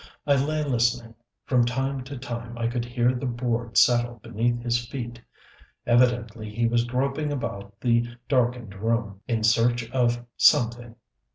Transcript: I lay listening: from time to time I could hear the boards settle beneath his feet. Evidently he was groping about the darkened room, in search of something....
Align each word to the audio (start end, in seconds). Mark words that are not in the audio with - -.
I 0.25 0.33
lay 0.33 0.63
listening: 0.63 1.13
from 1.45 1.63
time 1.63 2.03
to 2.05 2.17
time 2.17 2.57
I 2.57 2.65
could 2.65 2.85
hear 2.85 3.13
the 3.13 3.27
boards 3.27 3.83
settle 3.83 4.15
beneath 4.15 4.63
his 4.63 4.83
feet. 4.87 5.21
Evidently 5.85 6.49
he 6.49 6.67
was 6.67 6.85
groping 6.85 7.31
about 7.31 7.79
the 7.79 8.07
darkened 8.27 8.73
room, 8.73 9.21
in 9.27 9.43
search 9.43 9.87
of 9.91 10.25
something.... 10.37 10.95